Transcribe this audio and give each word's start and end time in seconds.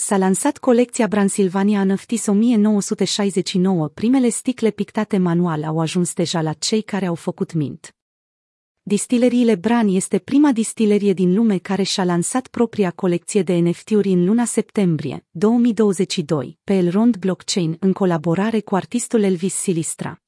S-a 0.00 0.16
lansat 0.16 0.58
colecția 0.58 1.06
Bransilvania 1.06 1.84
Năftis 1.84 2.26
1969, 2.26 3.88
primele 3.88 4.28
sticle 4.28 4.70
pictate 4.70 5.18
manual 5.18 5.64
au 5.64 5.80
ajuns 5.80 6.12
deja 6.12 6.40
la 6.40 6.52
cei 6.52 6.82
care 6.82 7.06
au 7.06 7.14
făcut 7.14 7.52
mint. 7.52 7.96
Distileriile 8.82 9.54
Bran 9.54 9.88
este 9.88 10.18
prima 10.18 10.52
distilerie 10.52 11.12
din 11.12 11.34
lume 11.34 11.58
care 11.58 11.82
și-a 11.82 12.04
lansat 12.04 12.46
propria 12.46 12.90
colecție 12.90 13.42
de 13.42 13.54
NFT-uri 13.54 14.08
în 14.08 14.24
luna 14.24 14.44
septembrie 14.44 15.26
2022 15.30 16.58
pe 16.64 16.72
Elrond 16.72 17.16
Blockchain 17.16 17.76
în 17.80 17.92
colaborare 17.92 18.60
cu 18.60 18.74
artistul 18.74 19.22
Elvis 19.22 19.54
Silistra. 19.54 20.22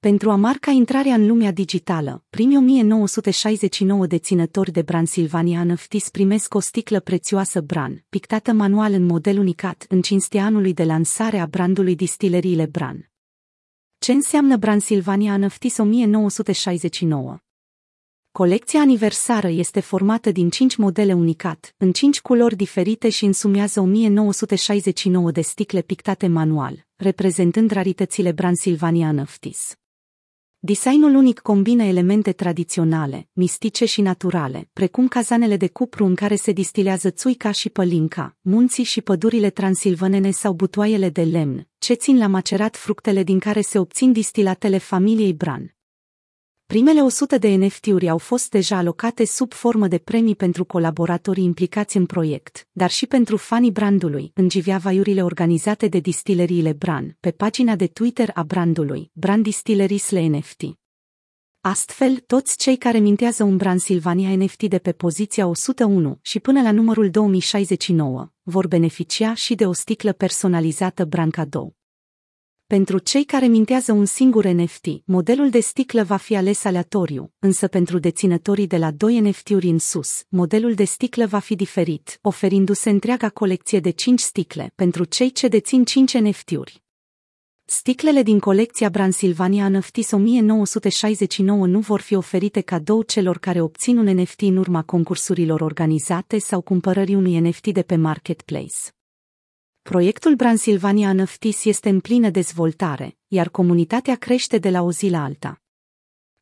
Pentru 0.00 0.30
a 0.30 0.36
marca 0.36 0.70
intrarea 0.70 1.14
în 1.14 1.26
lumea 1.26 1.50
digitală, 1.52 2.24
primii 2.30 2.56
1969 2.56 4.06
deținători 4.06 4.72
de 4.72 4.82
Bransilvania 4.82 5.64
NFTs 5.64 6.08
primesc 6.08 6.54
o 6.54 6.60
sticlă 6.60 7.00
prețioasă 7.00 7.60
Bran, 7.60 8.04
pictată 8.08 8.52
manual 8.52 8.92
în 8.92 9.04
model 9.04 9.38
unicat 9.38 9.86
în 9.88 10.02
cinstea 10.02 10.44
anului 10.44 10.74
de 10.74 10.84
lansare 10.84 11.38
a 11.38 11.46
brandului 11.46 11.94
Distileriile 11.94 12.66
Bran. 12.66 13.10
Ce 13.98 14.12
înseamnă 14.12 14.56
Bransilvania 14.56 15.36
NFTs 15.36 15.78
1969? 15.78 17.36
Colecția 18.32 18.80
aniversară 18.80 19.48
este 19.48 19.80
formată 19.80 20.30
din 20.30 20.50
5 20.50 20.76
modele 20.76 21.12
unicat, 21.12 21.74
în 21.76 21.92
5 21.92 22.20
culori 22.20 22.56
diferite 22.56 23.08
și 23.08 23.24
însumează 23.24 23.80
1969 23.80 25.30
de 25.30 25.40
sticle 25.40 25.82
pictate 25.82 26.26
manual, 26.26 26.86
reprezentând 26.96 27.70
raritățile 27.70 28.32
Bransilvania 28.32 29.12
NFTs. 29.12 29.76
Designul 30.58 31.14
unic 31.14 31.38
combină 31.38 31.82
elemente 31.82 32.32
tradiționale, 32.32 33.28
mistice 33.32 33.84
și 33.84 34.00
naturale, 34.00 34.68
precum 34.72 35.08
cazanele 35.08 35.56
de 35.56 35.68
cupru 35.68 36.04
în 36.04 36.14
care 36.14 36.36
se 36.36 36.52
distilează 36.52 37.10
țuica 37.10 37.50
și 37.50 37.68
pălinca, 37.68 38.36
munții 38.40 38.84
și 38.84 39.00
pădurile 39.00 39.50
transilvanene 39.50 40.30
sau 40.30 40.52
butoaiele 40.52 41.08
de 41.08 41.22
lemn, 41.22 41.68
ce 41.78 41.94
țin 41.94 42.18
la 42.18 42.26
macerat 42.26 42.76
fructele 42.76 43.22
din 43.22 43.38
care 43.38 43.60
se 43.60 43.78
obțin 43.78 44.12
distilatele 44.12 44.78
familiei 44.78 45.32
Bran. 45.32 45.75
Primele 46.66 47.02
100 47.02 47.38
de 47.38 47.48
NFT-uri 47.48 48.08
au 48.08 48.18
fost 48.18 48.50
deja 48.50 48.76
alocate 48.76 49.24
sub 49.24 49.52
formă 49.52 49.88
de 49.88 49.98
premii 49.98 50.36
pentru 50.36 50.64
colaboratorii 50.64 51.44
implicați 51.44 51.96
în 51.96 52.06
proiect, 52.06 52.68
dar 52.72 52.90
și 52.90 53.06
pentru 53.06 53.36
fanii 53.36 53.70
brandului, 53.70 54.30
în 54.34 54.48
giveaway 54.48 55.20
organizate 55.20 55.88
de 55.88 55.98
distileriile 55.98 56.72
Bran, 56.72 57.16
pe 57.20 57.30
pagina 57.30 57.76
de 57.76 57.86
Twitter 57.86 58.30
a 58.34 58.42
brandului, 58.42 59.10
Brand 59.12 59.42
Distilleries 59.42 60.10
NFT. 60.10 60.62
Astfel, 61.60 62.16
toți 62.26 62.56
cei 62.56 62.76
care 62.76 62.98
mintează 62.98 63.44
un 63.44 63.56
brand 63.56 63.80
Silvania 63.80 64.36
NFT 64.36 64.62
de 64.62 64.78
pe 64.78 64.92
poziția 64.92 65.46
101 65.46 66.18
și 66.22 66.40
până 66.40 66.62
la 66.62 66.72
numărul 66.72 67.10
2069 67.10 68.32
vor 68.42 68.66
beneficia 68.66 69.34
și 69.34 69.54
de 69.54 69.66
o 69.66 69.72
sticlă 69.72 70.12
personalizată 70.12 71.04
brand 71.04 71.32
cadou. 71.32 71.76
Pentru 72.68 72.98
cei 72.98 73.24
care 73.24 73.46
mintează 73.46 73.92
un 73.92 74.04
singur 74.04 74.44
NFT, 74.44 74.86
modelul 75.04 75.50
de 75.50 75.60
sticlă 75.60 76.02
va 76.02 76.16
fi 76.16 76.36
ales 76.36 76.64
aleatoriu, 76.64 77.32
însă 77.38 77.68
pentru 77.68 77.98
deținătorii 77.98 78.66
de 78.66 78.76
la 78.76 78.90
2 78.90 79.20
NFT-uri 79.20 79.68
în 79.68 79.78
sus, 79.78 80.22
modelul 80.28 80.74
de 80.74 80.84
sticlă 80.84 81.26
va 81.26 81.38
fi 81.38 81.54
diferit, 81.54 82.18
oferindu-se 82.22 82.90
întreaga 82.90 83.28
colecție 83.28 83.80
de 83.80 83.90
5 83.90 84.20
sticle 84.20 84.72
pentru 84.74 85.04
cei 85.04 85.32
ce 85.32 85.48
dețin 85.48 85.84
5 85.84 86.14
NFT-uri. 86.18 86.82
Sticlele 87.64 88.22
din 88.22 88.38
colecția 88.38 88.88
Bransilvania 88.88 89.68
NFTs 89.68 90.10
1969 90.10 91.66
nu 91.66 91.78
vor 91.78 92.00
fi 92.00 92.14
oferite 92.14 92.60
cadou 92.60 93.02
celor 93.02 93.38
care 93.38 93.60
obțin 93.60 93.98
un 93.98 94.20
NFT 94.20 94.40
în 94.40 94.56
urma 94.56 94.82
concursurilor 94.82 95.60
organizate 95.60 96.38
sau 96.38 96.60
cumpărării 96.60 97.14
unui 97.14 97.38
NFT 97.38 97.66
de 97.66 97.82
pe 97.82 97.96
Marketplace. 97.96 98.76
Proiectul 99.86 100.34
Bransilvania 100.34 101.12
Năftis 101.12 101.64
este 101.64 101.88
în 101.88 102.00
plină 102.00 102.30
dezvoltare, 102.30 103.16
iar 103.26 103.48
comunitatea 103.48 104.14
crește 104.14 104.58
de 104.58 104.70
la 104.70 104.82
o 104.82 104.92
zi 104.92 105.08
la 105.08 105.24
alta. 105.24 105.62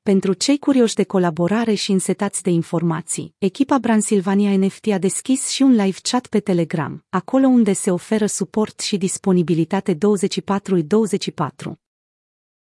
Pentru 0.02 0.32
cei 0.32 0.58
curioși 0.58 0.94
de 0.94 1.05
colaborare 1.05 1.74
și 1.74 1.90
însetați 1.92 2.42
de 2.42 2.50
informații, 2.50 3.34
echipa 3.38 3.78
Bransilvania 3.78 4.56
NFT 4.56 4.86
a 4.86 4.98
deschis 4.98 5.48
și 5.48 5.62
un 5.62 5.70
live 5.70 5.98
chat 6.02 6.27
pe 6.27 6.40
Telegram, 6.40 7.04
acolo 7.08 7.46
unde 7.46 7.72
se 7.72 7.90
oferă 7.90 8.27
suport 8.27 8.80
și 8.80 8.96
disponibilitate 8.96 9.94
24-24. 9.94 9.98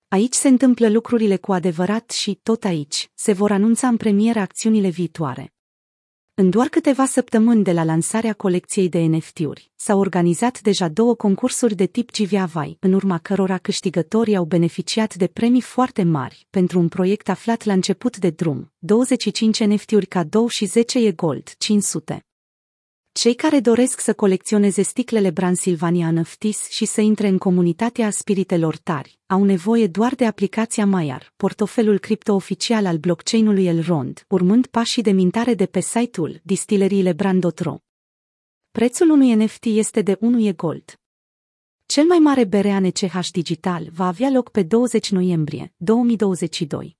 Aici 0.07 0.33
se 0.33 0.47
întâmplă 0.47 0.89
lucrurile 0.89 1.37
cu 1.37 1.53
adevărat 1.53 2.11
și, 2.11 2.39
tot 2.43 2.63
aici, 2.63 3.11
se 3.13 3.33
vor 3.33 3.51
anunța 3.51 3.87
în 3.87 3.97
premieră 3.97 4.39
acțiunile 4.39 4.89
viitoare. 4.89 5.53
În 6.35 6.49
doar 6.49 6.67
câteva 6.67 7.05
săptămâni 7.05 7.63
de 7.63 7.71
la 7.71 7.83
lansarea 7.83 8.33
colecției 8.33 8.89
de 8.89 8.99
NFT-uri, 8.99 9.71
s-au 9.75 9.99
organizat 9.99 10.61
deja 10.61 10.87
două 10.87 11.15
concursuri 11.15 11.75
de 11.75 11.85
tip 11.85 12.11
GVAVAI, 12.11 12.77
în 12.79 12.93
urma 12.93 13.17
cărora 13.17 13.57
câștigătorii 13.57 14.35
au 14.35 14.45
beneficiat 14.45 15.15
de 15.15 15.27
premii 15.27 15.61
foarte 15.61 16.03
mari 16.03 16.47
pentru 16.49 16.79
un 16.79 16.87
proiect 16.87 17.29
aflat 17.29 17.63
la 17.63 17.73
început 17.73 18.17
de 18.17 18.29
drum, 18.29 18.71
25 18.77 19.63
NFT-uri 19.63 20.05
cadou 20.05 20.47
și 20.47 20.65
10 20.65 20.99
e 20.99 21.11
gold, 21.11 21.53
500. 21.57 22.25
Cei 23.13 23.33
care 23.33 23.59
doresc 23.59 23.99
să 23.99 24.13
colecționeze 24.13 24.81
sticlele 24.81 25.29
Bransilvania 25.29 26.11
Năftis 26.11 26.69
și 26.69 26.85
să 26.85 27.01
intre 27.01 27.27
în 27.27 27.37
comunitatea 27.37 28.09
spiritelor 28.09 28.77
tari, 28.77 29.19
au 29.25 29.43
nevoie 29.43 29.87
doar 29.87 30.15
de 30.15 30.25
aplicația 30.25 30.85
Maiar, 30.85 31.33
portofelul 31.35 31.99
cripto-oficial 31.99 32.85
al 32.85 32.97
blockchain-ului 32.97 33.65
Elrond, 33.65 34.25
urmând 34.27 34.65
pașii 34.65 35.01
de 35.01 35.11
mintare 35.11 35.53
de 35.53 35.65
pe 35.65 35.79
site-ul 35.79 36.39
distileriile 36.43 37.13
Brand.ro. 37.13 37.77
Prețul 38.71 39.09
unui 39.09 39.33
NFT 39.33 39.65
este 39.65 40.01
de 40.01 40.17
1 40.19 40.47
e 40.47 40.51
gold. 40.51 40.99
Cel 41.85 42.03
mai 42.05 42.17
mare 42.17 42.43
bere 42.43 42.91
CH 42.91 43.29
digital 43.31 43.89
va 43.91 44.07
avea 44.07 44.29
loc 44.29 44.49
pe 44.49 44.63
20 44.63 45.11
noiembrie 45.11 45.73
2022. 45.77 46.97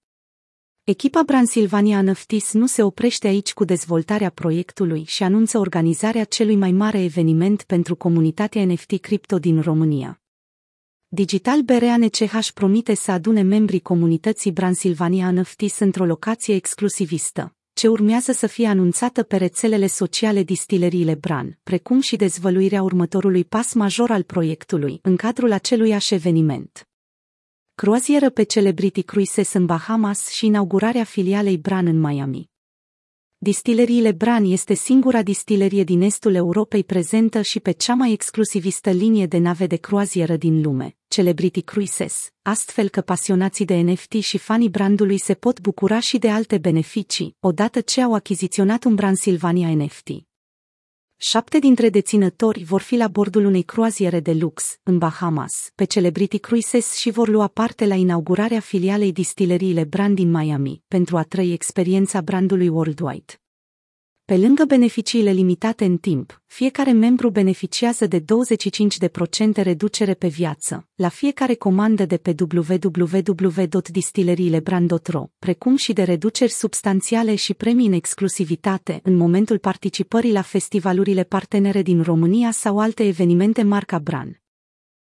Echipa 0.85 1.23
Bransilvania 1.25 2.01
Năftis 2.01 2.53
nu 2.53 2.67
se 2.67 2.83
oprește 2.83 3.27
aici 3.27 3.53
cu 3.53 3.63
dezvoltarea 3.63 4.29
proiectului 4.29 5.03
și 5.07 5.23
anunță 5.23 5.57
organizarea 5.57 6.23
celui 6.23 6.55
mai 6.55 6.71
mare 6.71 7.03
eveniment 7.03 7.63
pentru 7.63 7.95
comunitatea 7.95 8.66
NFT 8.66 8.99
cripto 8.99 9.39
din 9.39 9.61
România. 9.61 10.22
Digital 11.07 11.61
BRANCH 11.61 12.47
promite 12.53 12.93
să 12.93 13.11
adune 13.11 13.41
membrii 13.41 13.79
comunității 13.79 14.51
Bransilvania 14.51 15.31
Năftis 15.31 15.79
într-o 15.79 16.05
locație 16.05 16.55
exclusivistă, 16.55 17.55
ce 17.73 17.88
urmează 17.88 18.31
să 18.31 18.47
fie 18.47 18.67
anunțată 18.67 19.23
pe 19.23 19.38
rețelele 19.38 19.88
sociale 19.88 20.43
distileriile 20.43 21.16
Bran, 21.16 21.59
precum 21.63 21.99
și 21.99 22.16
dezvăluirea 22.16 22.81
următorului 22.81 23.45
pas 23.45 23.73
major 23.73 24.11
al 24.11 24.23
proiectului 24.23 24.99
în 25.01 25.16
cadrul 25.16 25.51
aceluiași 25.51 26.13
eveniment 26.13 26.88
croazieră 27.75 28.29
pe 28.29 28.44
Celebrity 28.44 29.01
Cruises 29.01 29.53
în 29.53 29.66
Bahamas 29.66 30.29
și 30.29 30.45
inaugurarea 30.45 31.03
filialei 31.03 31.57
Bran 31.57 31.88
în 31.88 32.00
Miami. 32.00 32.50
Distileriile 33.38 34.11
Bran 34.11 34.44
este 34.45 34.73
singura 34.73 35.22
distilerie 35.22 35.84
din 35.84 36.01
estul 36.01 36.35
Europei 36.35 36.84
prezentă 36.84 37.41
și 37.41 37.59
pe 37.59 37.72
cea 37.72 37.94
mai 37.94 38.11
exclusivistă 38.11 38.89
linie 38.89 39.25
de 39.25 39.38
nave 39.38 39.67
de 39.67 39.75
croazieră 39.75 40.35
din 40.35 40.61
lume, 40.61 40.95
Celebrity 41.07 41.61
Cruises, 41.61 42.29
astfel 42.41 42.89
că 42.89 43.01
pasionații 43.01 43.66
de 43.66 43.75
NFT 43.75 44.13
și 44.13 44.38
fanii 44.38 44.69
brandului 44.69 45.17
se 45.17 45.34
pot 45.34 45.61
bucura 45.61 46.00
și 46.00 46.17
de 46.17 46.29
alte 46.29 46.57
beneficii, 46.57 47.35
odată 47.40 47.81
ce 47.81 48.01
au 48.01 48.13
achiziționat 48.13 48.84
un 48.84 48.95
brand 48.95 49.17
Silvania 49.17 49.75
NFT. 49.75 50.07
Șapte 51.25 51.59
dintre 51.59 51.89
deținători 51.89 52.63
vor 52.63 52.81
fi 52.81 52.95
la 52.95 53.07
bordul 53.07 53.45
unei 53.45 53.61
croaziere 53.63 54.19
de 54.19 54.34
lux, 54.34 54.79
în 54.84 54.97
Bahamas, 54.97 55.72
pe 55.75 55.84
Celebrity 55.84 56.39
Cruises 56.39 56.94
și 56.94 57.09
vor 57.11 57.28
lua 57.28 57.47
parte 57.47 57.85
la 57.85 57.95
inaugurarea 57.95 58.59
filialei 58.59 59.11
distileriile 59.11 59.84
Brand 59.84 60.16
din 60.16 60.31
Miami, 60.31 60.84
pentru 60.88 61.17
a 61.17 61.23
trăi 61.23 61.53
experiența 61.53 62.22
brandului 62.22 62.67
worldwide. 62.67 63.42
Pe 64.33 64.39
lângă 64.39 64.66
beneficiile 64.66 65.31
limitate 65.31 65.85
în 65.85 65.97
timp, 65.97 66.41
fiecare 66.45 66.91
membru 66.91 67.29
beneficiază 67.29 68.07
de 68.07 68.19
25% 68.19 68.23
reducere 69.53 70.13
pe 70.13 70.28
viață, 70.28 70.87
la 70.96 71.08
fiecare 71.08 71.53
comandă 71.53 72.05
de 72.05 72.17
pe 72.17 72.35
www.distileriilebrand.ro, 72.40 75.25
precum 75.40 75.75
și 75.75 75.93
de 75.93 76.03
reduceri 76.03 76.52
substanțiale 76.52 77.35
și 77.35 77.53
premii 77.53 77.87
în 77.87 77.93
exclusivitate 77.93 78.99
în 79.03 79.16
momentul 79.16 79.58
participării 79.58 80.31
la 80.31 80.41
festivalurile 80.41 81.23
partenere 81.23 81.81
din 81.81 82.02
România 82.02 82.52
sau 82.52 82.79
alte 82.79 83.08
evenimente 83.08 83.63
marca 83.63 83.99
Bran. 83.99 84.42